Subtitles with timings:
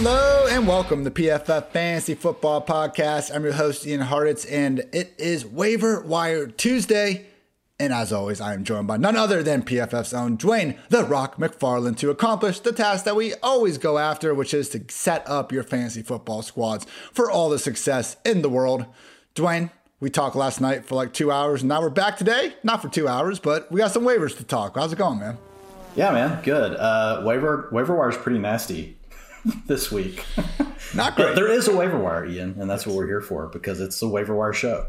[0.00, 3.34] Hello and welcome to PFF Fantasy Football Podcast.
[3.34, 7.26] I'm your host, Ian Hartitz, and it is Waiver Wire Tuesday.
[7.80, 11.38] And as always, I am joined by none other than PFF's own Dwayne The Rock
[11.38, 15.50] McFarland to accomplish the task that we always go after, which is to set up
[15.50, 18.86] your fantasy football squads for all the success in the world.
[19.34, 22.54] Dwayne, we talked last night for like two hours, and now we're back today.
[22.62, 24.76] Not for two hours, but we got some waivers to talk.
[24.76, 25.38] How's it going, man?
[25.96, 26.76] Yeah, man, good.
[26.76, 28.97] Uh, waiver waiver wire is pretty nasty
[29.66, 30.24] this week.
[30.94, 31.26] Not great.
[31.26, 33.98] But there is a waiver wire, Ian, and that's what we're here for because it's
[34.00, 34.86] the waiver wire show.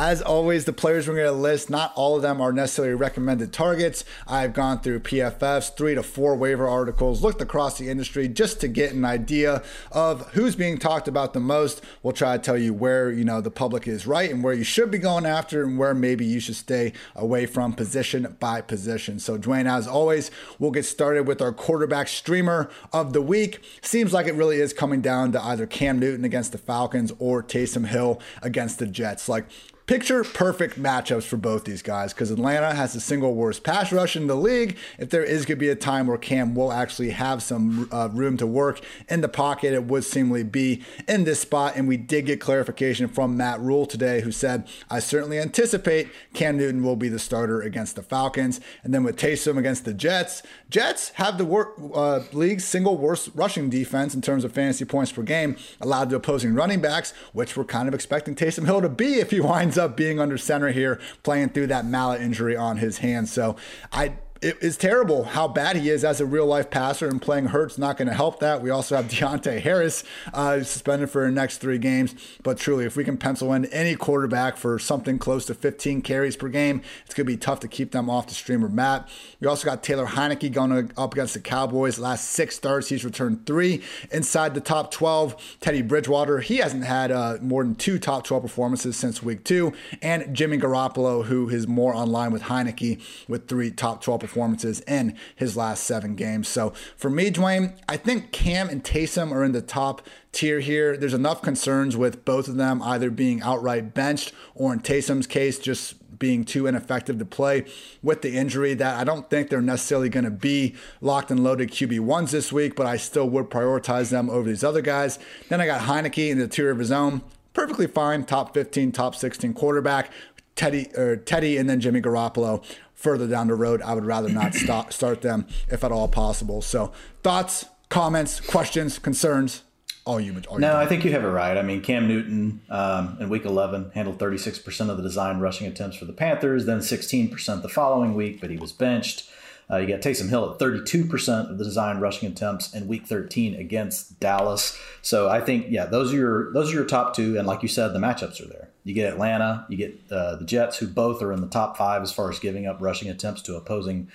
[0.00, 3.52] As always, the players we're going to list, not all of them are necessarily recommended
[3.52, 4.04] targets.
[4.28, 8.68] I've gone through PFF's three to four waiver articles, looked across the industry just to
[8.68, 11.82] get an idea of who's being talked about the most.
[12.04, 14.62] We'll try to tell you where, you know, the public is right and where you
[14.62, 19.18] should be going after and where maybe you should stay away from position by position.
[19.18, 23.64] So, Dwain, as always, we'll get started with our quarterback streamer of the week.
[23.82, 27.42] Seems like it really is coming down to either Cam Newton against the Falcons or
[27.42, 29.28] Taysom Hill against the Jets.
[29.28, 29.46] Like,
[29.88, 34.16] picture perfect matchups for both these guys because Atlanta has the single worst pass rush
[34.16, 34.76] in the league.
[34.98, 38.10] If there is going to be a time where Cam will actually have some uh,
[38.12, 41.72] room to work in the pocket, it would seemingly be in this spot.
[41.74, 46.58] And we did get clarification from Matt Rhule today, who said, I certainly anticipate Cam
[46.58, 48.60] Newton will be the starter against the Falcons.
[48.84, 53.30] And then with Taysom against the Jets, Jets have the wor- uh, league's single worst
[53.34, 57.56] rushing defense in terms of fantasy points per game allowed to opposing running backs, which
[57.56, 60.70] we're kind of expecting Taysom Hill to be if he winds up being under center
[60.70, 63.28] here, playing through that mallet injury on his hand.
[63.28, 63.56] So
[63.92, 67.46] I it is terrible how bad he is as a real life passer, and playing
[67.46, 68.62] Hurts not going to help that.
[68.62, 72.14] We also have Deonte Harris uh, suspended for the next three games.
[72.42, 76.36] But truly, if we can pencil in any quarterback for something close to 15 carries
[76.36, 79.08] per game, it's going to be tough to keep them off the streamer map.
[79.40, 81.98] We also got Taylor Heinicke going up against the Cowboys.
[81.98, 85.58] Last six starts, he's returned three inside the top 12.
[85.60, 89.72] Teddy Bridgewater, he hasn't had uh, more than two top 12 performances since week two.
[90.00, 95.16] And Jimmy Garoppolo, who is more online with Heinicke with three top 12 performances in
[95.34, 96.48] his last seven games.
[96.48, 100.96] So for me, Dwayne, I think Cam and Taysom are in the top tier here.
[100.96, 105.58] There's enough concerns with both of them either being outright benched or in Taysom's case,
[105.58, 107.64] just being too ineffective to play
[108.02, 111.70] with the injury that I don't think they're necessarily going to be locked and loaded
[111.70, 115.18] QB1s this week, but I still would prioritize them over these other guys.
[115.48, 117.22] Then I got Heinicke in the tier of his own.
[117.52, 120.12] Perfectly fine, top 15, top 16 quarterback.
[120.58, 122.64] Teddy or Teddy and then Jimmy Garoppolo
[122.98, 123.80] further down the road.
[123.80, 126.60] I would rather not stop, start them if at all possible.
[126.60, 126.92] So,
[127.22, 129.62] thoughts, comments, questions, concerns,
[130.04, 130.34] all you.
[130.48, 131.56] All no, I think you have it right.
[131.56, 135.96] I mean, Cam Newton um, in Week 11 handled 36% of the design rushing attempts
[135.96, 139.30] for the Panthers, then 16% the following week, but he was benched.
[139.70, 143.54] Uh, you got Taysom Hill at 32% of the design rushing attempts in Week 13
[143.54, 144.78] against Dallas.
[145.02, 147.68] So I think, yeah, those are your those are your top two, and like you
[147.68, 148.70] said, the matchups are there.
[148.88, 152.02] You get Atlanta, you get uh, the Jets, who both are in the top five
[152.02, 154.08] as far as giving up rushing attempts to opposing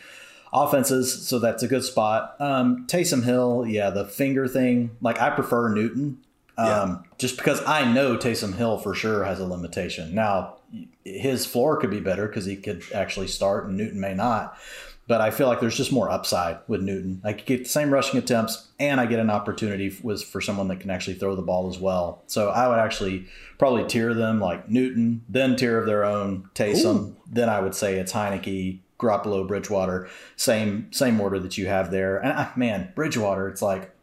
[0.51, 2.35] offenses, so that's a good spot.
[2.39, 4.91] Um, Taysom Hill, yeah, the finger thing.
[5.01, 6.19] Like I prefer Newton,
[6.57, 6.97] um, yeah.
[7.17, 10.13] just because I know Taysom Hill for sure has a limitation.
[10.13, 10.55] Now
[11.03, 14.57] his floor could be better because he could actually start, and Newton may not.
[15.05, 17.21] But I feel like there's just more upside with Newton.
[17.25, 20.69] I could get the same rushing attempts, and I get an opportunity was for someone
[20.69, 22.23] that can actually throw the ball as well.
[22.27, 23.25] So I would actually
[23.57, 26.95] probably tier them like Newton, then tier of their own Taysom.
[26.95, 27.15] Ooh.
[27.29, 32.17] Then I would say it's Heinicke, Garoppolo, Bridgewater, same same order that you have there.
[32.17, 33.93] And uh, man, Bridgewater, it's like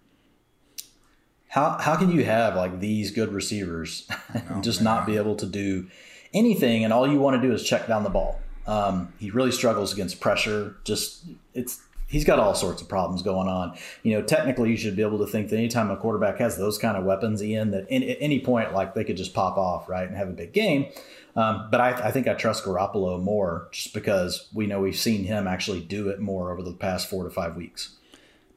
[1.48, 4.96] how how can you have like these good receivers and oh, just man.
[4.96, 5.88] not be able to do
[6.34, 8.40] anything, and all you want to do is check down the ball?
[8.70, 10.76] Um, he really struggles against pressure.
[10.84, 13.76] Just it's he's got all sorts of problems going on.
[14.04, 16.78] You know, technically, you should be able to think that anytime a quarterback has those
[16.78, 19.88] kind of weapons, Ian, that in, at any point, like they could just pop off,
[19.88, 20.86] right, and have a big game.
[21.34, 25.24] Um, but I, I, think I trust Garoppolo more just because we know we've seen
[25.24, 27.96] him actually do it more over the past four to five weeks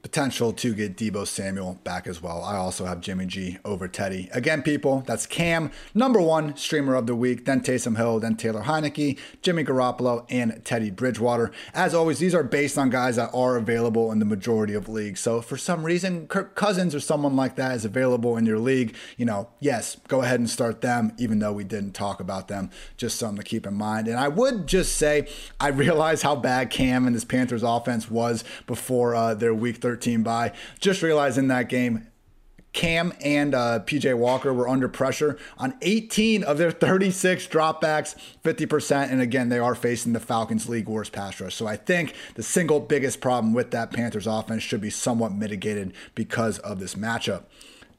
[0.04, 2.44] potential to get Deebo Samuel back as well.
[2.44, 4.28] I also have Jimmy G over Teddy.
[4.32, 8.64] Again, people, that's Cam, number one streamer of the week, then Taysom Hill, then Taylor
[8.64, 11.50] Heinicke, Jimmy Garoppolo, and Teddy Bridgewater.
[11.72, 15.20] As always, these are based on guys that are available in the majority of leagues.
[15.20, 18.94] So for some reason Kirk Cousins or someone like that is available in your league,
[19.16, 22.68] you know, yes, go ahead and start them, even though we didn't talk about them.
[22.98, 24.08] Just something to keep in mind.
[24.08, 25.28] And I would just say,
[25.58, 29.93] I realize how bad Cam and this Panthers offense was before uh, their week 13
[29.94, 30.52] 13 bye.
[30.80, 32.08] Just realized in that game,
[32.72, 39.12] Cam and uh, PJ Walker were under pressure on 18 of their 36 dropbacks, 50%.
[39.12, 41.54] And again, they are facing the Falcons' league worst pass rush.
[41.54, 45.92] So I think the single biggest problem with that Panthers offense should be somewhat mitigated
[46.16, 47.44] because of this matchup.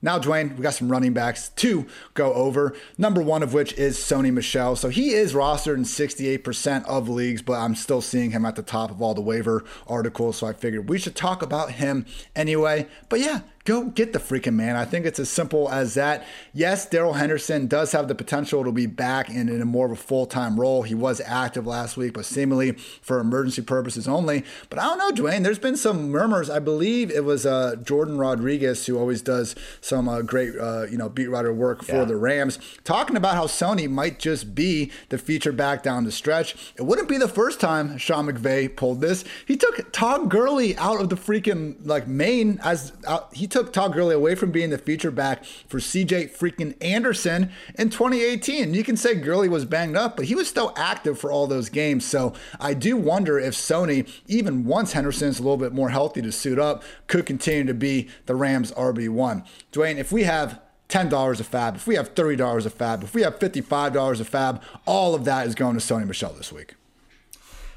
[0.05, 2.75] Now, Dwayne, we got some running backs to go over.
[2.95, 4.75] Number one of which is Sony Michel.
[4.75, 8.61] So he is rostered in 68% of leagues, but I'm still seeing him at the
[8.61, 10.37] top of all the waiver articles.
[10.37, 12.05] So I figured we should talk about him
[12.35, 12.87] anyway.
[13.09, 14.75] But yeah, go get the freaking man.
[14.75, 16.25] I think it's as simple as that.
[16.53, 19.91] Yes, Darrell Henderson does have the potential to be back in, in a more of
[19.91, 20.83] a full time role.
[20.83, 24.43] He was active last week, but seemingly for emergency purposes only.
[24.69, 25.43] But I don't know, Dwayne.
[25.43, 26.49] There's been some murmurs.
[26.49, 30.97] I believe it was uh, Jourdan Rodrigue who always does some uh, great, uh, you
[30.97, 32.05] know, beat writer work for yeah.
[32.05, 36.55] the Rams, talking about how Sony might just be the feature back down the stretch.
[36.77, 39.23] It wouldn't be the first time Sean McVay pulled this.
[39.45, 43.93] He took Todd Gurley out of the freaking like main as uh, he took Todd
[43.93, 48.73] Gurley away from being the feature back for CJ freaking Anderson in 2018.
[48.73, 51.69] You can say Gurley was banged up, but he was still active for all those
[51.69, 52.03] games.
[52.03, 56.33] So I do wonder if Sony, even once Henderson's a little bit more healthy to
[56.33, 59.47] suit up, could continue to be the Rams RB1.
[59.71, 60.59] Dwayne, if we have
[60.89, 64.61] $10 a fab, if we have $30 a fab, if we have $55 a fab,
[64.85, 66.75] all of that is going to Sony Michel this week.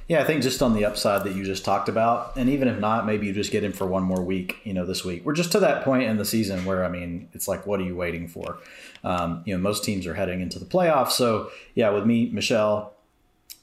[0.09, 2.81] Yeah, I think just on the upside that you just talked about, and even if
[2.81, 5.23] not, maybe you just get him for one more week, you know, this week.
[5.27, 7.85] We're just to that point in the season where, I mean, it's like, what are
[7.85, 8.57] you waiting for?
[9.05, 11.11] Um, you know, most teams are heading into the playoffs.
[11.11, 12.95] So, yeah, with me, Michel,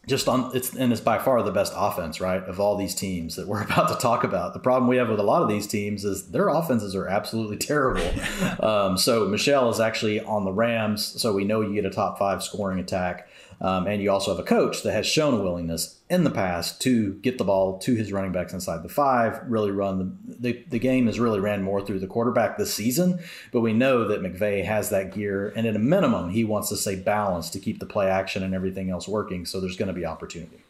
[0.07, 3.35] just on it's and it's by far the best offense, right, of all these teams
[3.37, 4.53] that we're about to talk about.
[4.53, 7.57] The problem we have with a lot of these teams is their offenses are absolutely
[7.57, 8.07] terrible.
[8.59, 12.19] um, so Michel is actually on the Rams, so we know you get a top
[12.19, 13.27] five scoring attack.
[13.61, 16.81] Um, and you also have a coach that has shown a willingness in the past
[16.81, 20.65] to get the ball to his running backs inside the five, really run the, the,
[20.69, 23.19] the game has really ran more through the quarterback this season.
[23.51, 26.77] But we know that McVay has that gear, and at a minimum, he wants to
[26.77, 29.45] stay balanced to keep the play action and everything else working.
[29.45, 30.64] So there's going to be opportunity.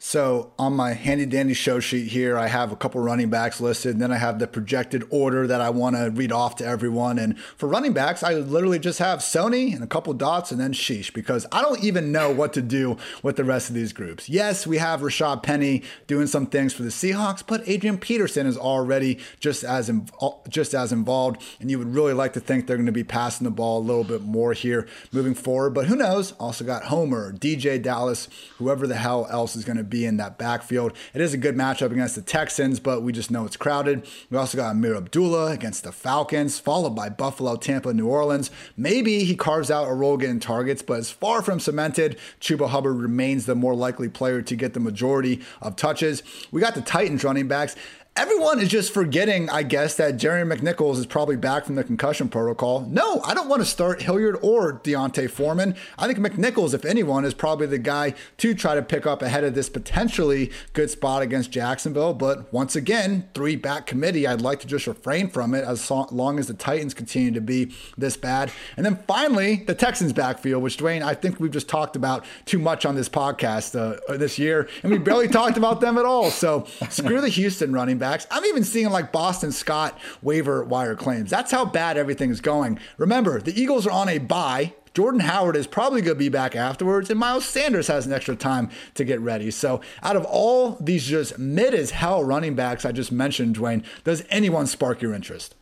[0.00, 3.94] So on my handy dandy show sheet here, I have a couple running backs listed,
[3.94, 7.18] and then I have the projected order that I want to read off to everyone.
[7.18, 10.72] And for running backs, I literally just have Sony and a couple dots and then
[10.72, 14.28] sheesh because I don't even know what to do with the rest of these groups.
[14.28, 18.56] Yes, we have Rashad Penny doing some things for the Seahawks, but Adrian Peterson is
[18.56, 22.76] already just as uh, just as involved, and you would really like to think they're
[22.76, 25.70] going to be passing the ball a little bit more here moving forward.
[25.70, 26.32] But who knows?
[26.32, 28.28] Also got Homer, DeeJay Dallas,
[28.58, 30.92] whoever the hell else is going to be in that backfield.
[31.14, 34.06] It is a good matchup against the Texans, but we just know it's crowded.
[34.30, 38.50] We also got Ameer Abdullah against the Falcons, followed by Buffalo, Tampa, New Orleans.
[38.76, 42.18] Maybe he carves out a role getting targets, but it's far from cemented.
[42.40, 46.22] Chuba Hubbard remains the more likely player to get the majority of touches.
[46.50, 47.76] We got the Titans running backs
[48.18, 52.28] everyone is just forgetting, I guess, that Jerry McNichols is probably back from the concussion
[52.28, 52.80] protocol.
[52.90, 55.76] No, I don't want to start Hilliard or D'Onta Foreman.
[55.96, 59.44] I think McNichols, if anyone, is probably the guy to try to pick up ahead
[59.44, 62.12] of this potentially good spot against Jacksonville.
[62.12, 66.40] But once again, three back committee, I'd like to just refrain from it as long
[66.40, 68.50] as the Titans continue to be this bad.
[68.76, 72.58] And then finally, the Texans backfield, which Dwayne, I think we've just talked about too
[72.58, 76.30] much on this podcast uh, this year, and we barely talked about them at all.
[76.32, 78.26] So screw the Houston running back backs.
[78.30, 81.28] I'm even seeing like Boston Scott waiver wire claims.
[81.28, 82.78] That's how bad everything's going.
[82.96, 84.74] Remember, the Eagles are on a bye.
[84.94, 88.34] Jordan Howard is probably going to be back afterwards, and Miles Sanders has an extra
[88.34, 89.50] time to get ready.
[89.50, 93.84] So, out of all these just mid as hell running backs I just mentioned, Dwayne,
[94.04, 95.54] does anyone spark your interest?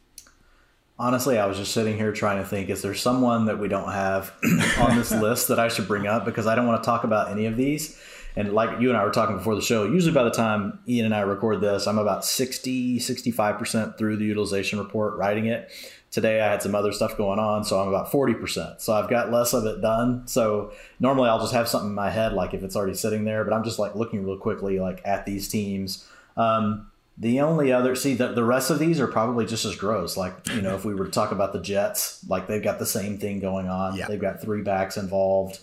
[0.99, 3.93] Honestly, I was just sitting here trying to think is there someone that we don't
[3.93, 4.33] have
[4.79, 7.31] on this list that I should bring up because I don't want to talk about
[7.31, 8.01] any of these.
[8.37, 11.07] And like you and I were talking before the show, usually by the time Ian
[11.07, 15.71] and I record this, I'm about 60, 65% through the utilization report, writing it.
[16.11, 18.81] Today I had some other stuff going on, so I'm about 40%.
[18.81, 20.27] So I've got less of it done.
[20.27, 23.43] So normally I'll just have something in my head, like if it's already sitting there,
[23.43, 26.07] but I'm just like looking real quickly, like at these teams.
[26.37, 30.19] Um, the only other, see, the, the rest of these are probably just as gross.
[30.19, 32.87] Like, you know, if we were to talk about the Jets, like they've got the
[32.87, 33.97] same thing going on.
[33.97, 34.07] Yeah.
[34.07, 35.59] They've got three backs involved.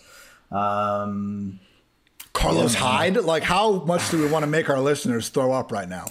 [0.51, 1.59] Um,
[2.33, 3.17] Carlos Hyde?
[3.17, 6.07] Like, how much do we want to make our listeners throw up right now?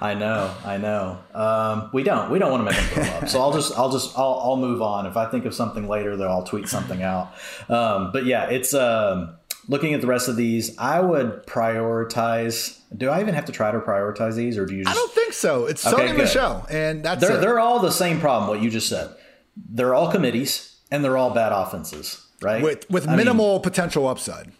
[0.00, 1.18] I know, I know.
[1.34, 3.28] Um, we don't, we don't want to make them throw up.
[3.28, 5.06] So I'll just, I'll just, I'll, I'll move on.
[5.06, 7.32] If I think of something later, then I'll tweet something out.
[7.70, 9.34] Um, but yeah, it's um,
[9.68, 10.76] looking at the rest of these.
[10.78, 12.80] I would prioritize.
[12.94, 14.84] Do I even have to try to prioritize these, or do you?
[14.84, 15.64] Just, I don't think so.
[15.64, 17.40] It's okay, Sony Michel, and that's they're it.
[17.40, 18.50] they're all the same problem.
[18.50, 19.14] What you just said.
[19.56, 22.62] They're all committees, and they're all bad offenses, right?
[22.62, 24.52] With with minimal mean, potential upside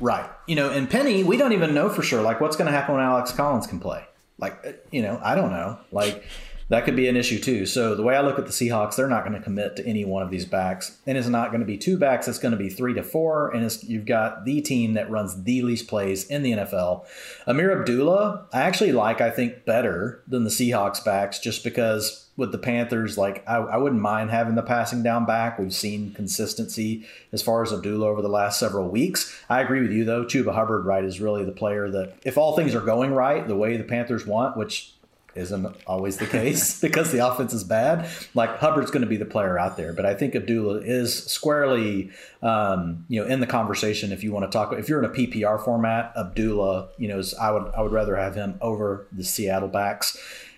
[0.00, 0.28] right.
[0.46, 2.22] You know, and Penny, we don't even know for sure.
[2.22, 4.04] Like, what's going to happen when Alex Collins can play?
[4.38, 5.78] Like, uh, you know, I don't know.
[5.92, 6.24] Like,
[6.70, 7.66] that could be an issue too.
[7.66, 10.04] So the way I look at the Seahawks, they're not going to commit to any
[10.04, 12.28] one of these backs, and it's not going to be two backs.
[12.28, 15.62] It's going to be three to four, and you've got the team that runs the
[15.62, 17.04] least plays in the NFL.
[17.46, 19.20] Ameer Abdullah, I actually like.
[19.20, 23.76] I think better than the Seahawks backs, just because with the Panthers, like I, I
[23.76, 25.58] wouldn't mind having the passing down back.
[25.58, 29.36] We've seen consistency as far as Abdullah over the last several weeks.
[29.50, 30.24] I agree with you though.
[30.24, 33.56] Chuba Hubbard, right, is really the player that if all things are going right the
[33.56, 34.94] way the Panthers want, which
[35.34, 38.08] isn't always the case because the offense is bad.
[38.34, 42.10] Like Hubbard's going to be the player out there, but I think Abdullah is squarely,
[42.42, 44.12] um, you know, in the conversation.
[44.12, 47.34] If you want to talk, if you're in a PPR format, Abdullah, you know, is,
[47.34, 50.16] I would I would rather have him over the Seattle backs,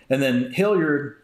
[0.08, 1.16] and then Hilliard.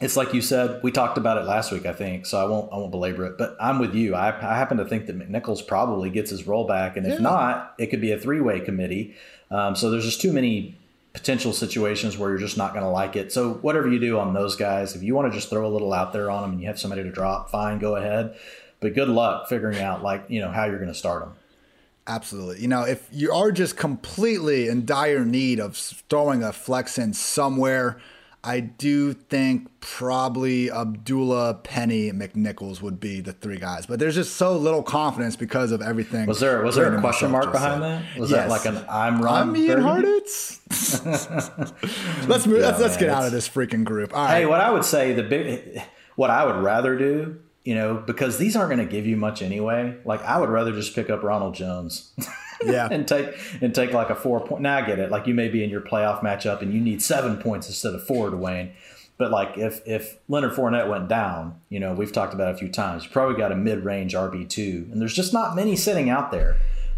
[0.00, 0.82] It's like you said.
[0.82, 2.26] We talked about it last week, I think.
[2.26, 3.38] So I won't I won't belabor it.
[3.38, 4.16] But I'm with you.
[4.16, 7.18] I, I happen to think that McNichols probably gets his role back, and if yeah.
[7.20, 9.14] not, it could be a three way committee.
[9.52, 10.76] Um, so there's just too many
[11.12, 13.32] potential situations where you're just not going to like it.
[13.32, 15.92] So whatever you do on those guys, if you want to just throw a little
[15.92, 18.34] out there on them and you have somebody to drop, fine, go ahead.
[18.80, 21.34] But good luck figuring out like you know how you're going to start them.
[22.06, 22.60] Absolutely.
[22.60, 27.12] You know, if you are just completely in dire need of throwing a flex in
[27.12, 28.00] somewhere
[28.44, 34.34] I do think probably Abdullah, Penny, McNichols would be the three guys, but there's just
[34.34, 36.26] so little confidence because of everything.
[36.26, 38.18] Was there was there a question mark behind that?
[38.18, 38.40] Was yes.
[38.40, 39.50] that like an I'm wrong?
[39.50, 40.58] I'm Ian Hartitz.
[42.28, 42.60] let's move.
[42.60, 44.12] Yeah, let's, let's get out of this freaking group.
[44.12, 44.40] All right.
[44.40, 45.80] Hey, what I would say the big,
[46.16, 49.40] what I would rather do, you know, because these aren't going to give you much
[49.40, 49.96] anyway.
[50.04, 52.12] Like I would rather just pick up Ronald Jones.
[52.66, 54.62] yeah, and take and take like a four point.
[54.62, 55.10] Now I get it.
[55.10, 58.06] Like you may be in your playoff matchup and you need seven points instead of
[58.06, 58.72] four to win.
[59.18, 62.58] But like if if Leonard Fournette went down, you know we've talked about it a
[62.58, 63.04] few times.
[63.04, 66.30] You probably got a mid range RB two, and there's just not many sitting out
[66.30, 66.56] there.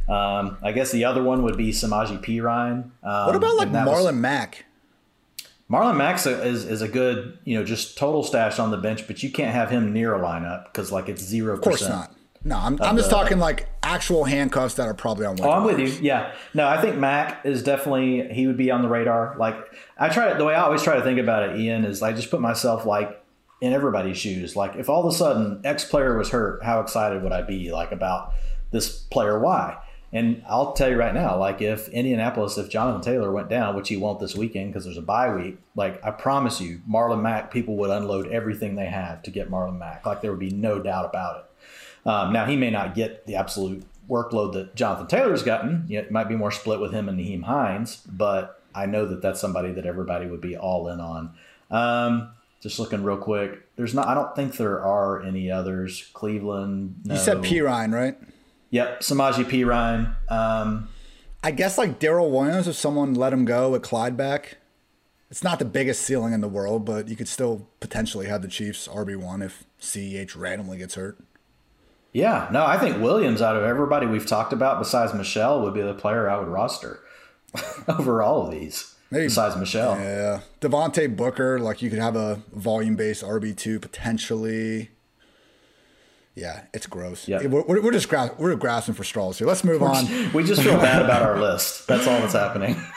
[0.08, 2.90] Um, I guess the other one would be Samaje Perine.
[3.02, 4.64] Um, what about like Marlon was, Mack?
[5.70, 9.22] Marlon Mack is, is a good, you know, just total stash on the bench, but
[9.22, 11.54] you can't have him near a lineup because like it's zero.
[11.54, 12.14] Of course not.
[12.44, 15.40] No, I'm, I'm just the, talking like actual handcuffs that are probably on.
[15.40, 15.86] Oh, I'm with you.
[16.02, 16.34] Yeah.
[16.52, 19.34] No, I think Mack is definitely he would be on the radar.
[19.38, 19.56] Like
[19.96, 22.30] I try the way I always try to think about it, Ian, is I just
[22.30, 23.24] put myself like
[23.62, 24.56] in everybody's shoes.
[24.56, 27.72] Like if all of a sudden X player was hurt, how excited would I be
[27.72, 28.34] like about
[28.72, 29.78] this player Y?
[30.12, 33.88] And I'll tell you right now, like if Indianapolis, if Jonathan Taylor went down, which
[33.88, 37.50] he won't this weekend because there's a bye week, like I promise you, Marlon Mack,
[37.50, 40.06] people would unload everything they have to get Marlon Mack.
[40.06, 41.44] Like there would be no doubt about it.
[42.06, 45.84] Um, now he may not get the absolute workload that Jonathan Taylor's gotten.
[45.88, 49.06] You know, it might be more split with him and Nyheim Hines, but I know
[49.06, 51.34] that that's somebody that everybody would be all in on.
[51.70, 52.30] Um,
[52.60, 54.08] just looking real quick, there's not.
[54.08, 56.08] I don't think there are any others.
[56.12, 56.96] Cleveland.
[57.04, 57.14] No.
[57.14, 58.16] You said Perine, right?
[58.70, 60.14] Yep, Samaje Perine.
[60.30, 60.88] Um,
[61.42, 64.56] I guess like Darrel Williams, if someone let him go with Clyde back,
[65.30, 68.48] it's not the biggest ceiling in the world, but you could still potentially have the
[68.48, 71.18] Chiefs RB one if CEH randomly gets hurt.
[72.14, 75.82] Yeah, no, I think Williams, out of everybody we've talked about besides Michel would be
[75.82, 77.00] the player I would roster
[77.88, 78.94] over all of these.
[79.10, 80.40] Maybe, besides Michel, Yeah.
[80.60, 84.90] Devontae Booker, like you could have a volume based RB2 potentially.
[86.36, 87.28] Yeah, it's gross.
[87.28, 89.46] Yeah, we're, we're just gra- we're grasping for straws here.
[89.46, 90.06] Let's move on.
[90.32, 91.86] we just feel bad about our list.
[91.86, 92.76] That's all that's happening.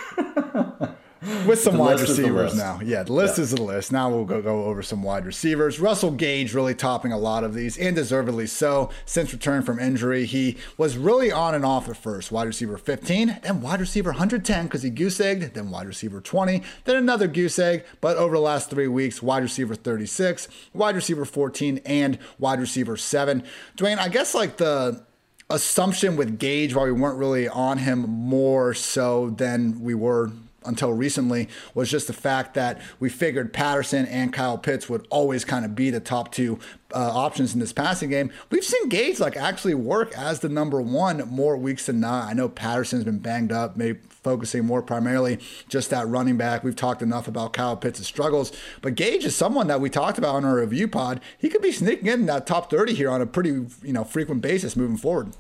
[1.45, 2.79] with some the wide receivers now.
[2.83, 3.43] Yeah, the list yeah.
[3.43, 3.91] is the list.
[3.91, 5.79] Now we'll go, go over some wide receivers.
[5.79, 8.89] Russell Gage really topping a lot of these, and deservedly so.
[9.05, 12.31] Since return from injury, he was really on and off at first.
[12.31, 16.63] Wide receiver 15, then wide receiver 110 because he goose egged, then wide receiver 20,
[16.85, 17.85] then another goose egg.
[18.01, 22.97] But over the last three weeks, wide receiver 36, wide receiver 14, and wide receiver
[22.97, 23.43] 7.
[23.75, 25.03] Dwayne, I guess like the
[25.49, 30.31] assumption with Gage, while we weren't really on him more so than we were
[30.65, 35.45] until recently was just the fact that we figured Patterson and Kyle Pitts would always
[35.45, 36.59] kind of be the top two
[36.93, 38.31] uh, options in this passing game.
[38.49, 42.29] We've seen Gage like actually work as the number one more weeks than not.
[42.29, 46.63] I know Patterson's been banged up, maybe focusing more primarily just that running back.
[46.63, 50.37] We've talked enough about Kyle Pitts' struggles, but Gage is someone that we talked about
[50.37, 51.21] in our review pod.
[51.37, 54.41] He could be sneaking in that top 30 here on a pretty you know frequent
[54.41, 55.33] basis moving forward.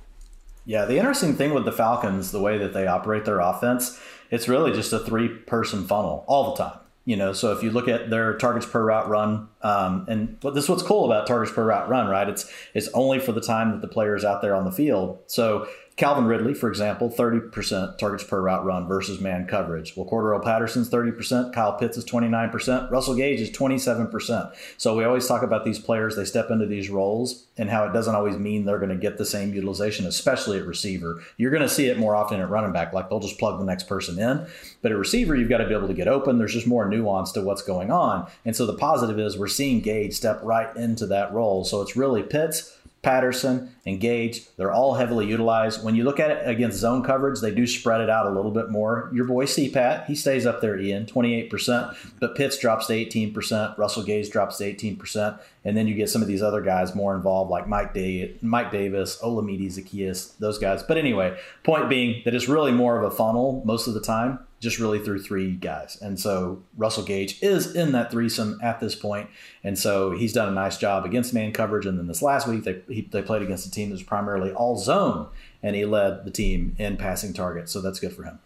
[0.67, 3.97] Yeah, the interesting thing with the Falcons, the way that they operate their offense,
[4.31, 6.79] it's really just a three person funnel all the time.
[7.05, 10.65] You know, so if you look at their targets per route run, um, and this
[10.65, 12.27] is what's cool about targets per route run, right?
[12.27, 15.19] It's it's only for the time that the player is out there on the field.
[15.27, 19.97] So Calvin Ridley, for example, 30% targets per route run versus man coverage.
[19.97, 24.55] Well, Cordarrelle Patterson's 30%, Kyle Pitts is 29%, Russell Gage is 27%.
[24.77, 27.93] So we always talk about these players, they step into these roles and how it
[27.93, 31.23] doesn't always mean they're going to get the same utilization, especially at receiver.
[31.37, 33.65] You're going to see it more often at running back, like they'll just plug the
[33.65, 34.45] next person in.
[34.83, 36.37] But at receiver, you've got to be able to get open.
[36.37, 38.29] There's just more nuance to what's going on.
[38.45, 41.65] And so the positive is we're seeing Gage step right into that role.
[41.65, 42.76] So it's really Pitts
[43.07, 45.81] Patterson, and Gage, they're all heavily utilized.
[45.81, 48.51] When you look at it against zone coverage, they do spread it out a little
[48.51, 49.09] bit more.
[49.13, 54.03] Your boy CPAT, he stays up there, Ian, 28%, but Pitts drops to 18%, Russell
[54.03, 57.49] Gage drops to 18%, and then you get some of these other guys more involved,
[57.49, 60.83] like Mike, Day- Mike Davis, Olamide Zaccheaus, those guys.
[60.83, 64.39] But anyway, point being that it's really more of a funnel most of the time
[64.59, 65.97] just really through three guys.
[66.01, 69.29] And so Russell Gage is in that threesome at this point.
[69.63, 71.85] And so he's done a nice job against man coverage.
[71.85, 74.51] And then this last week, they, he, they played against a team that was primarily
[74.51, 75.27] all zone,
[75.61, 77.71] and he led the team in passing targets.
[77.71, 78.39] So that's good for him.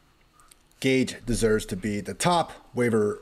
[0.81, 3.21] Gage deserves to be the top waiver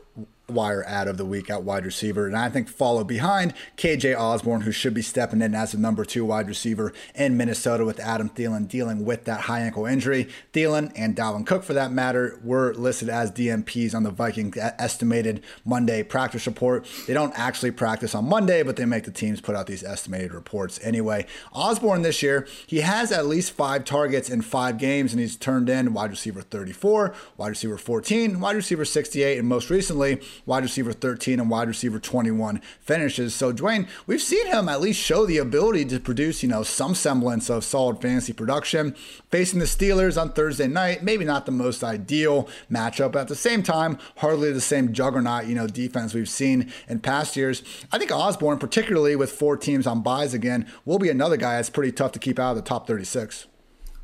[0.49, 2.27] wire add of the week at wide receiver.
[2.27, 6.05] And I think follow behind KJ Osborn, who should be stepping in as the number
[6.05, 10.27] two wide receiver in Minnesota with Adam Thielen dealing with that high ankle injury.
[10.53, 15.43] Thielen and Dalvin Cook, for that matter, were listed as DNPs on the Vikings estimated
[15.65, 16.87] Monday practice report.
[17.07, 20.33] They don't actually practice on Monday, but they make the teams put out these estimated
[20.33, 21.25] reports anyway.
[21.53, 25.69] Osborn this year, he has at least five targets in five games, and he's turned
[25.69, 30.93] in wide receiver 34, wide receiver 14, wide receiver 68, and most recently, wide receiver
[30.93, 33.35] 13 and wide receiver 21 finishes.
[33.35, 36.95] So, Dwayne, we've seen him at least show the ability to produce, you know, some
[36.95, 38.95] semblance of solid fantasy production.
[39.29, 43.35] Facing the Steelers on Thursday night, maybe not the most ideal matchup, but at the
[43.35, 47.63] same time, hardly the same juggernaut, you know, defense we've seen in past years.
[47.91, 51.69] I think Osborn, particularly with four teams on byes again, will be another guy that's
[51.69, 53.48] pretty tough to keep out of the top 36.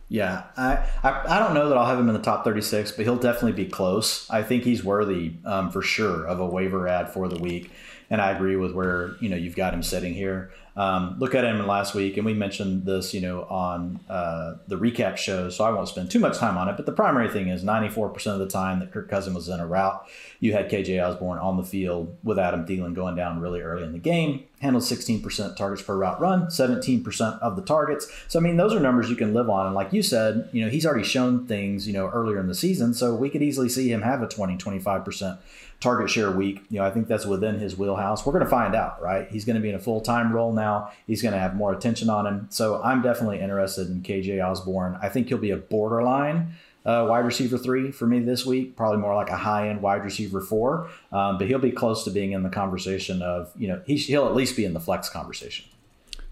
[0.08, 3.06] Yeah, I, I, I don't know that I'll have him in the top 36, but
[3.06, 4.30] he'll definitely be close.
[4.30, 7.72] I think he's worthy um, for sure of a waiver add for the week,
[8.10, 10.52] and I agree with where you know you've got him sitting here.
[10.78, 14.78] Um, look at him last week, and we mentioned this, you know, on uh, the
[14.78, 16.76] recap show, so I won't spend too much time on it.
[16.76, 19.66] But the primary thing is 94% of the time that Kirk Cousins was in a
[19.66, 20.06] route,
[20.42, 23.94] you had KJ Osborn on the field with Adam Thielen going down really early in
[23.94, 24.44] the game.
[24.60, 28.12] Handled 16% targets per route run, 17% of the targets.
[28.28, 29.68] So I mean, those are numbers you can live on.
[29.68, 32.56] And like you said, you know, he's already shown things, you know, earlier in the
[32.56, 35.38] season, so we could easily see him have a 20, 25%
[35.80, 36.62] target share week.
[36.70, 38.26] You know, I think that's within his wheelhouse.
[38.26, 39.28] We're going to find out, right?
[39.30, 40.92] He's going to be in a full time role now.
[41.08, 42.48] He's going to have more attention on him.
[42.50, 44.98] So I'm definitely interested in KJ Osborn.
[45.02, 46.54] I think he'll be a borderline.
[46.86, 50.04] Uh, wide receiver three for me this week, probably more like a high end wide
[50.04, 53.82] receiver four, um, but he'll be close to being in the conversation of, you know,
[53.88, 55.66] he, he'll at least be in the flex conversation.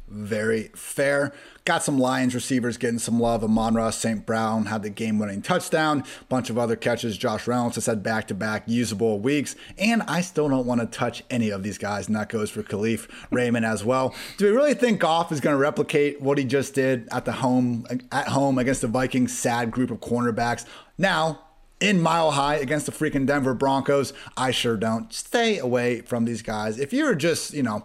[0.07, 1.33] Very fair.
[1.65, 3.43] Got some Lions receivers getting some love.
[3.43, 4.25] Amon-Ra St.
[4.25, 6.03] Brown had the game winning touchdown.
[6.29, 7.17] Bunch of other catches.
[7.17, 9.55] Josh Reynolds has had back to back usable weeks.
[9.77, 12.07] And I still don't want to touch any of these guys.
[12.07, 14.13] And that goes for Kalif Raymond as well.
[14.37, 17.31] Do we really think Goff is going to replicate what he just did at the
[17.31, 20.65] home at home against the Vikings sad group of cornerbacks?
[20.97, 21.39] Now,
[21.79, 25.11] in Mile High against the freaking Denver Broncos, I sure don't.
[25.13, 26.77] Stay away from these guys.
[26.77, 27.83] If you're just, you know,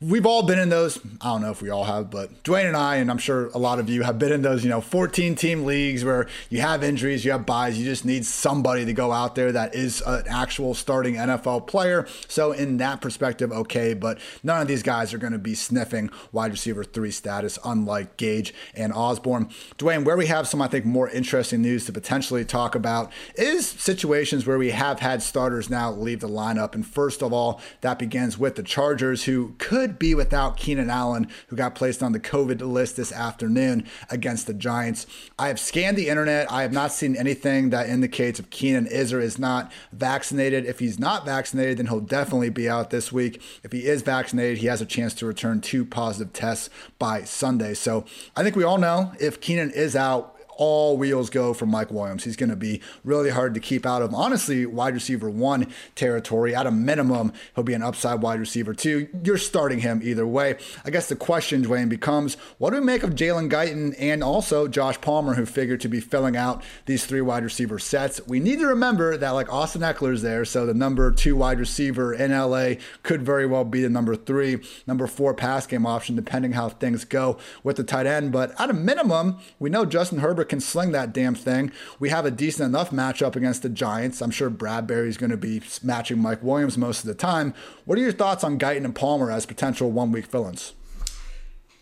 [0.00, 0.98] we've all been in those.
[1.20, 3.58] I don't know if we all have, but Dwayne and I, and I'm sure a
[3.58, 6.82] lot of you have been in those, you know, 14 team leagues where you have
[6.82, 10.24] injuries, you have byes, you just need somebody to go out there that is an
[10.28, 12.06] actual starting NFL player.
[12.28, 16.10] So, in that perspective, okay, but none of these guys are going to be sniffing
[16.32, 19.46] wide receiver three status, unlike Gage and Osborn.
[19.78, 23.66] Dwayne, where we have some, I think, more interesting news to potentially talk about is
[23.66, 26.74] situations where we have had starters now leave the lineup.
[26.74, 30.90] And first of all, that begins with the Chargers, who could could be without Keenan
[30.90, 35.06] Allen, who got placed on the COVID list this afternoon against the Giants.
[35.38, 36.50] I have scanned the internet.
[36.50, 40.64] I have not seen anything that indicates if Keenan is or is not vaccinated.
[40.64, 43.40] If he's not vaccinated, then he'll definitely be out this week.
[43.62, 46.68] If he is vaccinated, he has a chance to return two positive tests
[46.98, 47.74] by Sunday.
[47.74, 51.90] So I think we all know if Keenan is out, all wheels go for Mike
[51.90, 52.24] Williams.
[52.24, 54.14] He's going to be really hard to keep out of.
[54.14, 56.54] Honestly, wide receiver one territory.
[56.54, 59.08] At a minimum, he'll be an upside wide receiver two.
[59.22, 60.56] You're starting him either way.
[60.84, 64.68] I guess the question, Dwayne, becomes what do we make of Jalen Guyton and also
[64.68, 68.20] Josh Palmer, who figured to be filling out these three wide receiver sets?
[68.26, 72.14] We need to remember that like Austin Ekeler's there, so the number two wide receiver
[72.14, 76.52] in LA could very well be the number three, number four pass game option, depending
[76.52, 78.32] how things go with the tight end.
[78.32, 81.72] But at a minimum, we know Justin Herbert can sling that damn thing.
[81.98, 84.20] We have a decent enough matchup against the Giants.
[84.20, 87.54] I'm sure Bradberry's going to be matching Mike Williams most of the time.
[87.84, 90.74] What are your thoughts on Guyton and Palmer as potential one week fill ins?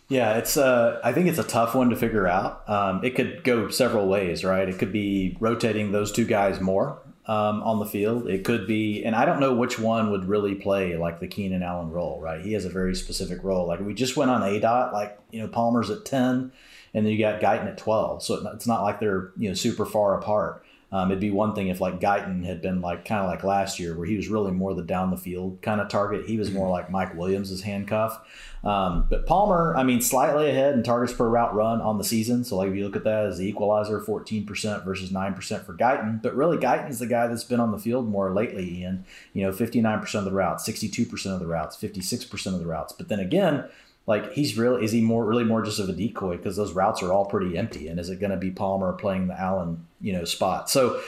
[0.07, 2.67] Yeah, it's uh, I think it's a tough one to figure out.
[2.69, 4.69] Um, it could go several ways, right?
[4.69, 8.27] It could be rotating those two guys more um, on the field.
[8.27, 11.63] It could be, and I don't know which one would really play like the Keenan
[11.63, 12.39] Allen role, right?
[12.41, 13.67] He has a very specific role.
[13.67, 16.51] Like we just went on a dot, like you know Palmer's at ten,
[16.95, 18.23] and then you got Guyton at twelve.
[18.23, 20.65] So it's not like they're you know super far apart.
[20.91, 23.79] Um, it'd be one thing if like Guyton had been like kind of like last
[23.79, 26.25] year, where he was really more the down the field kind of target.
[26.25, 28.21] He was more like Mike Williams' handcuff.
[28.63, 32.45] Um, but Palmer, I mean, slightly ahead in targets per route run on the season.
[32.45, 35.65] So like if you look at that as the equalizer, fourteen percent versus nine percent
[35.65, 36.21] for Guyton.
[36.21, 38.79] But really, Guyton's the guy that's been on the field more lately.
[38.79, 39.03] Ian,
[39.33, 41.99] you know, fifty nine percent of the routes, sixty two percent of the routes, fifty
[41.99, 42.93] six percent of the routes.
[42.93, 43.65] But then again
[44.07, 46.37] like he's really is he more really more just of a decoy?
[46.37, 49.27] Because those routes are all pretty empty and is it going to be palmer playing
[49.27, 50.69] the allen you know spot?
[50.69, 51.01] So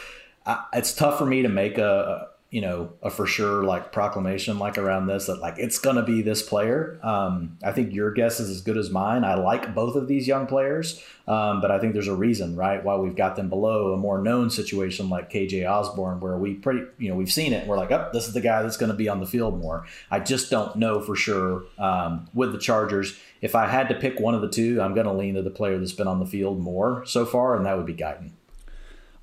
[0.45, 4.57] I, it's tough for me to make a, you know a for sure like proclamation
[4.57, 6.97] like around this that like it's gonna be this player.
[7.03, 9.23] Um, i think your guess is as good as mine.
[9.23, 12.83] I like both of these young players um, but i think there's a reason right
[12.83, 16.83] why we've got them below a more known situation like kj osborn where we pretty
[16.97, 19.09] you know we've seen it we're like oh this is the guy that's to be
[19.09, 19.85] on the field more.
[20.09, 23.17] I just don't know for sure um, with the chargers.
[23.41, 25.77] If i had to pick one of the two i'm to lean to the player
[25.77, 28.31] that's been on the field more so far and that would be guyton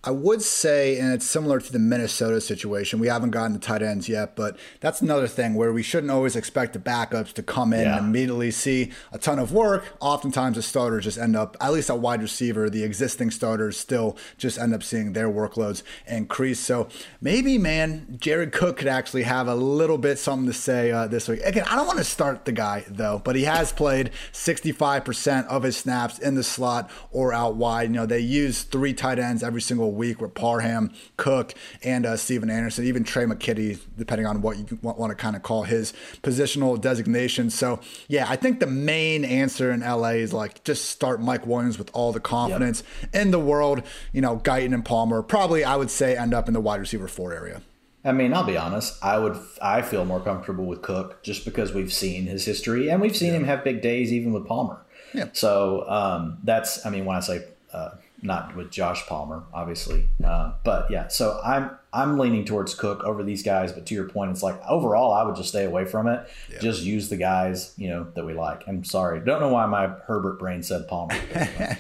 [0.06, 2.98] I would say, and it's similar to the Minnesota situation.
[2.98, 6.36] We haven't gotten the tight ends yet, but that's another thing where we shouldn't always
[6.36, 7.96] expect the backups to come in yeah.
[7.96, 9.96] and immediately see a ton of work.
[10.00, 14.18] Oftentimes, the starters just end up, at least at wide receiver, the existing starters still
[14.36, 16.60] just end up seeing their workloads increase.
[16.60, 16.88] So
[17.22, 21.28] maybe, man, Jared Cook could actually have a little bit something to say uh, this
[21.28, 21.40] week.
[21.44, 25.62] Again, I don't want to start the guy, though, but he has played 65% of
[25.62, 27.88] his snaps in the slot or out wide.
[27.88, 32.16] You know, they use three tight ends every single week with Parham, Cook, and uh,
[32.16, 35.62] Stephen Anderson, even Tre' McKitty, depending on what you want, want to kind of call
[35.62, 37.50] his positional designation.
[37.50, 41.78] So, yeah, I think the main answer in LA is like just start Mike Williams
[41.78, 43.14] with all the confidence yep.
[43.22, 43.82] in the world.
[44.12, 47.08] You know, Guyton and Palmer probably, I would say, end up in the wide receiver
[47.08, 47.62] four area.
[48.04, 49.02] I mean, I'll be honest.
[49.02, 53.00] I would, I feel more comfortable with Cook just because we've seen his history and
[53.00, 53.38] we've seen yeah.
[53.38, 54.84] him have big days even with Palmer.
[55.14, 55.28] Yeah.
[55.32, 57.90] So um, that's, I mean, when I say uh,
[58.24, 60.08] not with Josh Palmer, obviously.
[60.24, 63.70] Uh, but yeah, so I'm I'm leaning towards Cook over these guys.
[63.70, 66.26] But to your point, it's like overall, I would just stay away from it.
[66.50, 66.58] Yeah.
[66.58, 68.62] Just use the guys you know that we like.
[68.66, 71.14] I'm sorry, don't know why my Herbert brain said Palmer.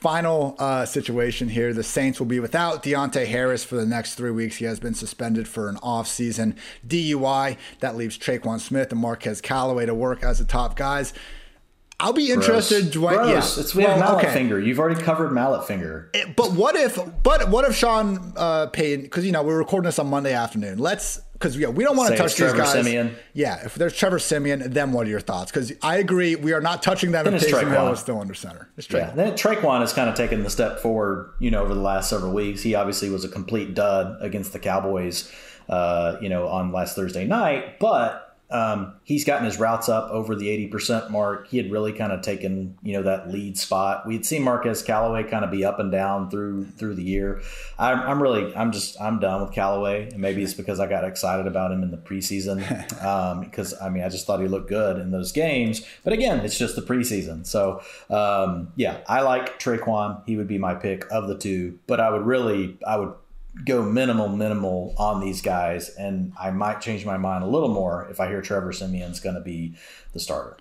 [0.00, 1.74] Final uh, situation here.
[1.74, 4.56] The Saints will be without Deonte Harris for the next three weeks.
[4.56, 6.56] He has been suspended for an off-season
[6.88, 7.58] DUI.
[7.80, 11.12] That leaves Tre'Quan Smith and Marquez Callaway to work as the top guys.
[12.00, 12.92] I'll be interested.
[12.92, 13.14] Gross.
[13.14, 13.56] Gross.
[13.56, 13.62] Yeah.
[13.62, 14.32] It's we well, have mallet okay.
[14.32, 14.58] finger.
[14.58, 16.10] You've already covered mallet finger.
[16.14, 16.98] It, eh, but what if?
[17.22, 19.02] But what if Sean uh, paid?
[19.02, 20.78] Because you know we're recording this on Monday afternoon.
[20.78, 22.72] Let's because yeah, we don't want to touch these guys.
[22.72, 23.14] Siemian.
[23.34, 25.50] Yeah, if there's Trevor Siemian, then what are your thoughts?
[25.50, 27.26] Because I agree, we are not touching them.
[27.26, 28.68] if Taysom Hill is still under center.
[28.76, 28.98] It's Tre'Quan.
[28.98, 31.32] Yeah, then Tre'Quan has kind of taken the step forward.
[31.38, 34.58] You know, over the last several weeks, he obviously was a complete dud against the
[34.58, 35.32] Cowboys.
[35.68, 40.34] Uh, you know, on last Thursday night, but um, he's gotten his routes up over
[40.34, 41.48] the 80% mark.
[41.48, 44.06] He had really kind of taken, you know, that lead spot.
[44.06, 47.42] We had seen Marquez Callaway kind of be up and down through through the year.
[47.78, 50.08] I'm, I'm really, I'm just, I'm done with Callaway.
[50.10, 52.60] And maybe it's because I got excited about him in the preseason.
[53.00, 55.86] Um, because I mean, I just thought he looked good in those games.
[56.04, 57.46] But again, it's just the preseason.
[57.46, 60.22] So um, yeah, I like Tre'Quan.
[60.26, 61.78] He would be my pick of the two.
[61.86, 63.14] But I would really, I would
[63.64, 68.08] go minimal, minimal on these guys, and I might change my mind a little more
[68.10, 69.74] if I hear Trevor Siemian's going to be
[70.12, 70.56] the starter.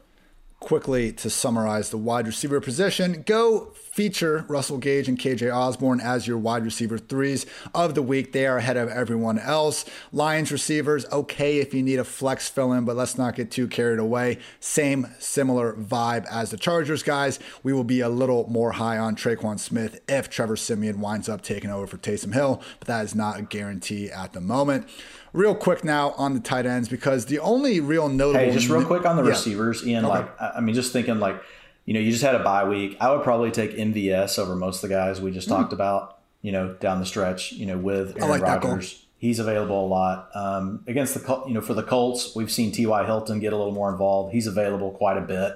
[0.60, 6.26] Quickly to summarize the wide receiver position, go feature Russell Gage and KJ Osborn as
[6.26, 8.32] your wide receiver threes of the week.
[8.32, 9.84] They are ahead of everyone else.
[10.14, 13.68] Lions receivers, okay if you need a flex fill in, but let's not get too
[13.68, 14.38] carried away.
[14.62, 17.40] Same similar vibe as the Chargers guys.
[17.62, 21.42] We will be a little more high on Tre'Quan Smith if Trevor Siemian winds up
[21.42, 24.88] taking over for Taysom Hill, but that is not a guarantee at the moment
[25.34, 28.46] real quick now on the tight ends because the only real notable.
[28.46, 29.30] Hey, just real quick on the yeah.
[29.30, 30.06] receivers, Ian.
[30.06, 30.20] Okay.
[30.20, 31.44] Like, I mean, just thinking like,
[31.89, 32.95] you know, you just had a bye week.
[33.02, 35.58] I would probably take MVS over most of the guys we just mm.
[35.58, 36.19] talked about.
[36.43, 37.52] You know, down the stretch.
[37.54, 39.08] You know, with Aaron like Rodgers.
[39.17, 42.36] He's available a lot um, against the you know for the Colts.
[42.36, 43.06] We've seen T.Y.
[43.06, 44.36] Hilton get a little more involved.
[44.36, 45.56] He's available quite a bit.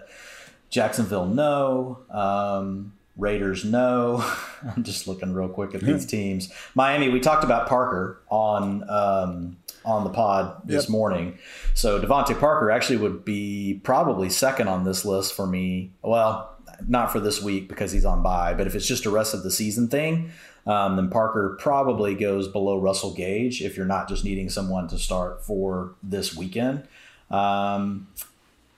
[0.72, 2.00] Jacksonville, no.
[2.10, 4.26] Um, Raiders, no.
[4.76, 6.52] I'm just looking real quick at these teams.
[6.74, 10.90] Miami, we talked about Parker on um, on the pod this yep.
[10.90, 11.38] morning.
[11.74, 15.94] So DeVante Parker actually would be probably second on this list for me.
[16.02, 16.56] Well,
[16.88, 19.44] not for this week because he's on bye, but if it's just a rest of
[19.44, 20.32] the season thing,
[20.66, 24.98] um, then Parker probably goes below Russell Gage if you're not just needing someone to
[24.98, 26.88] start for this weekend.
[27.30, 28.08] Um,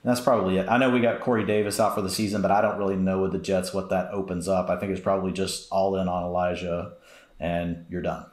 [0.02, 0.68] that's probably it.
[0.68, 3.22] I know we got Corey Davis out for the season, but I don't really know
[3.22, 4.70] with the Jets what that opens up.
[4.70, 6.92] I think it's probably just all in on Elijah,
[7.40, 8.26] and you're done.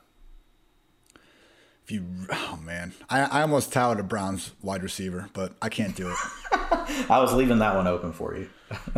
[1.84, 5.96] If you, oh man, I, I almost touted a Browns wide receiver, but I can't
[5.96, 6.18] do it.
[7.10, 8.50] I was leaving that one open for you.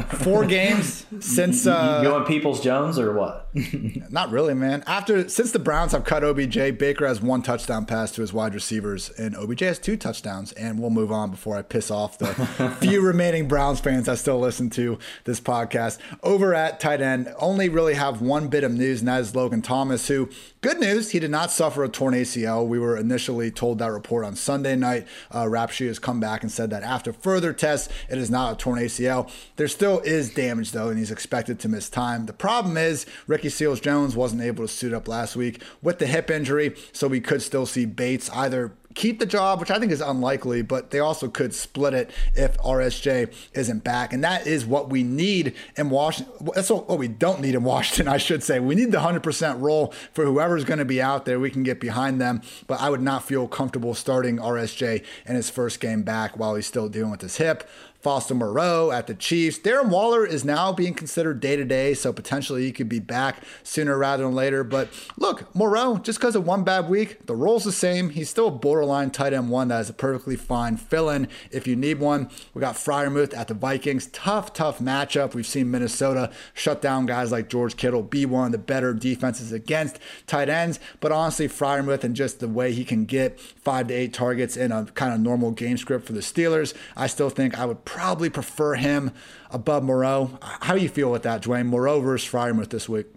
[0.09, 3.49] Four games since uh, you going Peoples Jones or what?
[4.09, 4.83] not really, man.
[4.87, 8.53] After since the Browns have cut OBJ, Baker has one touchdown pass to his wide
[8.53, 10.51] receivers, and OBJ has two touchdowns.
[10.53, 12.27] And we'll move on before I piss off the
[12.81, 15.99] few remaining Browns fans that still listen to this podcast.
[16.23, 19.61] Over at tight end, only really have one bit of news, and that is Logan
[19.61, 20.29] Thomas, who
[20.61, 22.67] good news, he did not suffer a torn ACL.
[22.67, 25.07] We were initially told that report on Sunday night.
[25.31, 28.79] Uh, has come back and said that after further tests, it is not a torn
[28.79, 29.29] ACL.
[29.65, 32.27] There still is damage though, and he's expected to miss time.
[32.27, 36.05] The problem is Ricky Seals Jones wasn't able to suit up last week with the
[36.05, 39.91] hip injury, so we could still see Bates either keep the job, which I think
[39.91, 44.13] is unlikely, but they also could split it if RSJ isn't back.
[44.13, 46.33] And that is what we need in Washington.
[46.55, 48.59] That's what we don't need in Washington, I should say.
[48.59, 51.39] We need the 100% role for whoever's going to be out there.
[51.39, 55.49] We can get behind them, but I would not feel comfortable starting RSJ in his
[55.49, 57.67] first game back while he's still dealing with his hip.
[58.05, 59.57] Foster Moreau at the Chiefs.
[59.57, 63.41] Darren Waller is now being considered day to day, so potentially he could be back
[63.63, 64.63] sooner rather than later.
[64.63, 68.11] But look, Moreau, just because of one bad week, the role's the same.
[68.11, 71.65] He's still a borderline tight end one that is a perfectly fine fill in if
[71.65, 72.29] you need one.
[72.53, 74.05] We got Freiermuth at the Vikings.
[74.13, 75.33] Tough, tough matchup.
[75.33, 79.51] We've seen Minnesota shut down guys like George Kittle, be one of the better defenses
[79.51, 80.79] against tight ends.
[80.99, 84.71] But honestly, Freiermuth and just the way he can get five to eight targets in
[84.71, 88.29] a kind of normal game script for the Steelers, I still think I would probably
[88.29, 89.11] prefer him
[89.49, 90.37] above Moreau.
[90.41, 91.65] How do you feel with that, Dwayne?
[91.65, 93.07] Moreau versus Freiermuth this week?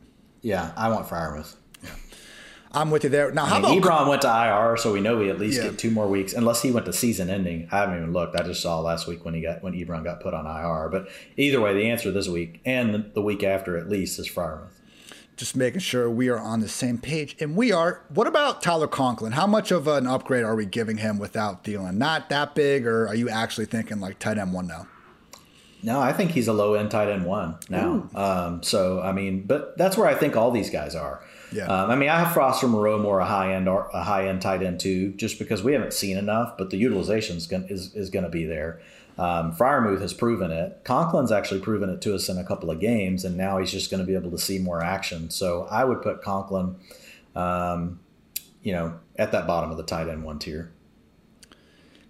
[0.40, 1.56] Yeah, I want Freiermuth.
[1.82, 1.90] Yeah.
[2.70, 3.32] I'm with you there.
[3.32, 5.58] Now, I how mean, about Ebron went to IR, so we know we at least
[5.58, 5.70] yeah.
[5.70, 7.68] get two more weeks, unless he went to season ending.
[7.72, 8.36] I haven't even looked.
[8.36, 10.88] I just saw last week when he got when Ebron got put on IR.
[10.90, 14.77] But either way, the answer this week and the week after at least is Freiermuth
[15.38, 17.36] just making sure we are on the same page.
[17.40, 18.02] And we are.
[18.12, 19.32] What about Tyler Conklin?
[19.32, 21.94] How much of an upgrade are we giving him without Thielen?
[21.94, 24.86] Not that big, or are you actually thinking like tight end one now?
[25.80, 28.08] No, I think he's a low end tight end one now.
[28.14, 31.22] Um, so I mean, but that's where I think all these guys are.
[31.52, 31.66] Yeah.
[31.66, 34.28] Um, I mean, I have Frost Foster Moreau more a high end or a high
[34.28, 38.10] end tight end too, just because we haven't seen enough, but the utilization is is
[38.10, 38.80] going to be there.
[39.18, 40.84] Um, Freiermuth has proven it.
[40.84, 43.90] Conklin's actually proven it to us in a couple of games, and now he's just
[43.90, 45.28] going to be able to see more action.
[45.30, 46.76] So I would put Conklin,
[47.34, 47.98] um,
[48.62, 50.70] you know, at that bottom of the tight end one tier.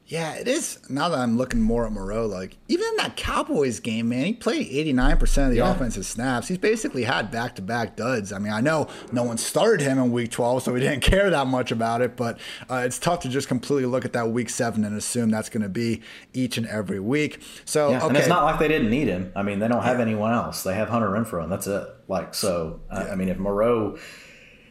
[0.09, 0.79] Yeah, it is.
[0.88, 4.33] Now that I'm looking more at Moreau, like even in that Cowboys game, man, he
[4.33, 5.71] played 89% of the yeah.
[5.71, 6.49] offensive snaps.
[6.49, 8.33] He's basically had back to back duds.
[8.33, 11.29] I mean, I know no one started him in week 12, so we didn't care
[11.29, 12.38] that much about it, but
[12.71, 15.62] uh, it's tough to just completely look at that week seven and assume that's going
[15.62, 16.01] to be
[16.33, 17.42] each and every week.
[17.66, 18.07] So, yeah, okay.
[18.09, 19.31] and it's not like they didn't need him.
[19.37, 20.07] I mean, they don't have yeah.
[20.07, 20.62] anyone else.
[20.62, 21.87] They have Hunter Renfrow, and that's it.
[22.09, 23.99] Like, so, uh, I mean, if Moreau,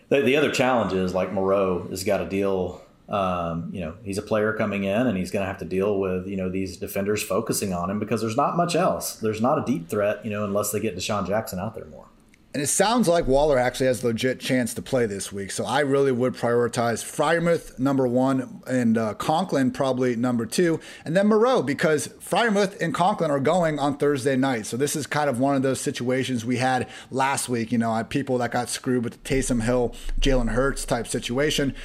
[0.10, 4.18] the, the other challenge is like Moreau has got to deal um, you know, he's
[4.18, 6.78] a player coming in and he's going to have to deal with, you know, these
[6.78, 9.16] defenders focusing on him because there's not much else.
[9.16, 12.08] There's not a deep threat, you know, unless they get DeSean Jackson out there more.
[12.54, 15.52] And it sounds like Waller actually has a legit chance to play this week.
[15.52, 20.80] So I really would prioritize Freiermuth number one and uh, Conklin probably number two.
[21.06, 24.66] And then Moreau because Freiermuth and Conklin are going on Thursday night.
[24.66, 27.72] So this is kind of one of those situations we had last week.
[27.72, 31.76] You know, people that got screwed with the Taysom Hill, Jalen Hurts type situation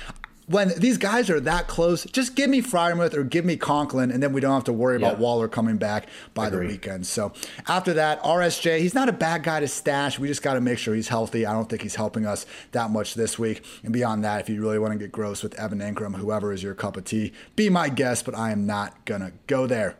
[0.46, 4.22] when these guys are that close, just give me Freiermuth or give me Conklin, and
[4.22, 6.66] then we don't have to worry about Waller coming back by Agreed.
[6.66, 7.06] the weekend.
[7.06, 7.32] So
[7.68, 10.18] after that, RSJ, he's not a bad guy to stash.
[10.18, 11.46] We just got to make sure he's healthy.
[11.46, 13.64] I don't think he's helping us that much this week.
[13.84, 16.62] And beyond that, if you really want to get gross with Evan Engram, whoever is
[16.62, 19.96] your cup of tea, be my guest, but I am not going to go there.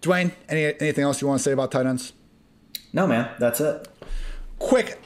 [0.00, 2.14] Dwayne, any, anything else you want to say about tight ends?
[2.92, 3.88] No, man, that's it.
[4.58, 5.00] Quick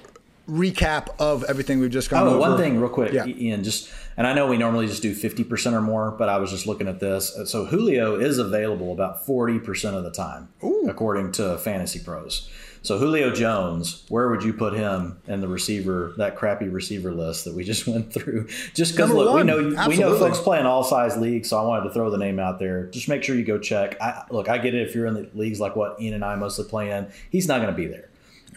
[0.49, 2.39] recap of everything we've just gone oh, over.
[2.39, 3.27] one thing real quick, yeah.
[3.27, 6.51] Ian, just and I know we normally just do 50% or more, but I was
[6.51, 7.37] just looking at this.
[7.37, 10.87] Uh, so Julio is available about 40% of the time, Ooh.
[10.89, 12.49] according to Fantasy Pros.
[12.83, 17.45] So Julio Jones, where would you put him in the receiver, that crappy receiver list
[17.45, 18.49] that we just went through?
[18.75, 19.89] Just because look, we know Absolutely.
[19.89, 22.39] we know folks play in all size leagues, so I wanted to throw the name
[22.39, 22.87] out there.
[22.87, 24.01] Just make sure you go check.
[24.01, 26.35] I, look, I get it if you're in the leagues like what Ian and I
[26.37, 28.09] mostly play in, he's not going to be there.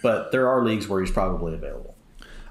[0.02, 1.96] But there are leagues where he's probably available.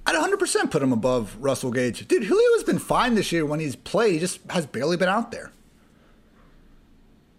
[0.07, 2.07] I'd 100% put him above Russell Gage.
[2.09, 4.15] Dude, Julio has been fine this year when he's played.
[4.15, 5.53] He just has barely been out there.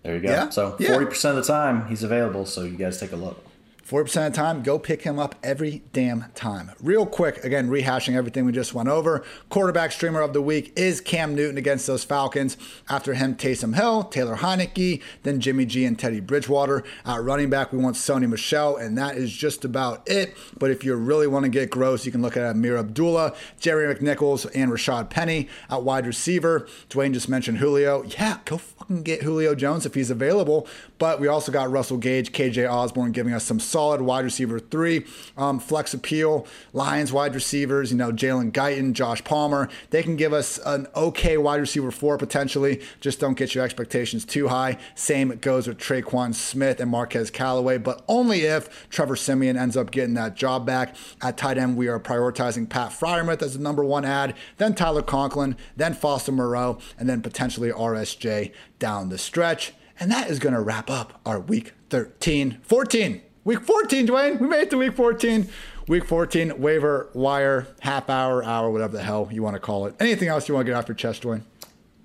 [0.04, 0.32] There you go.
[0.32, 0.50] Yeah?
[0.50, 1.30] So 40% yeah.
[1.30, 3.44] of the time he's available, so you guys take a look.
[3.92, 6.72] 40% of the time, go pick him up every damn time.
[6.82, 9.22] Real quick, again, rehashing everything we just went over.
[9.50, 12.56] Quarterback streamer of the week is Cam Newton against those Falcons.
[12.88, 16.86] After him, Taysom Hill, Taylor Heinicke, then Jimmy G and Teddy Bridgewater.
[17.06, 20.38] At running back, we want Sony Michel, and that is just about it.
[20.58, 23.94] But if you really want to get gross, you can look at Ameer Abdullah, Jerry
[23.94, 25.50] McNichols, and Rashad Penny.
[25.70, 28.04] At wide receiver, Dwayne just mentioned Julio.
[28.04, 30.66] Yeah, go fucking get Julio Jones if he's available.
[30.98, 35.06] But we also got Russell Gage, KJ Osborn giving us some wide receiver three.
[35.38, 39.70] Um, flex appeal, Lions wide receivers, you know, Jalen Guyton, Josh Palmer.
[39.90, 42.82] They can give us an okay wide receiver four potentially.
[43.00, 44.78] Just don't get your expectations too high.
[44.96, 49.92] Same goes with Tre'Quan Smith and Marquez Callaway, but only if Trevor Siemian ends up
[49.92, 50.96] getting that job back.
[51.22, 55.02] At tight end, we are prioritizing Pat Freiermuth as the number one add, then Tyler
[55.02, 59.74] Conklin, then Foster Moreau, and then potentially RSJ down the stretch.
[60.00, 63.22] And that is going to wrap up our week 13, 14.
[63.44, 64.40] Week 14, Dwayne.
[64.40, 65.50] We made it to week 14.
[65.88, 69.96] Week 14, waiver wire, half hour, hour, whatever the hell you want to call it.
[70.00, 71.42] Anything else you want to get off your chest, Dwayne?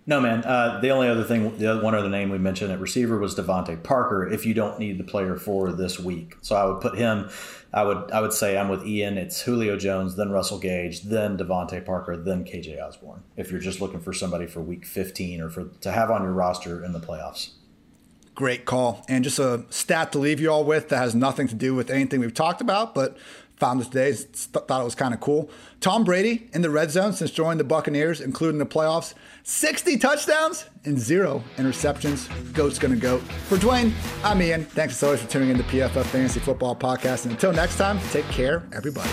[0.07, 0.44] No, man.
[0.44, 3.35] Uh, the only other thing, the other, one other name we mentioned at receiver was
[3.35, 4.27] DeVante Parker.
[4.27, 7.29] If you don't need the player for this week, so I would put him.
[7.75, 9.18] I would I would say I'm with Ian.
[9.18, 13.25] It's Julio Jones, then Russell Gage, then DeVante Parker, then KJ Osborn.
[13.37, 16.33] If you're just looking for somebody for Week 15 or for to have on your
[16.33, 17.51] roster in the playoffs.
[18.37, 19.05] Great call.
[19.09, 21.90] And just a stat to leave you all with that has nothing to do with
[21.90, 23.16] anything we've talked about, but
[23.57, 24.12] found it today.
[24.12, 25.51] Thought it was kind of cool.
[25.81, 30.66] Tom Brady in the red zone since joining the Buccaneers, including the playoffs, 60 touchdowns
[30.85, 32.29] and zero interceptions.
[32.53, 33.18] Goat's gonna go.
[33.49, 34.66] For Dwayne, I'm Ian.
[34.66, 37.25] Thanks as always for tuning in to PFF Fantasy Football Podcast.
[37.25, 39.11] And until next time, take care, everybody.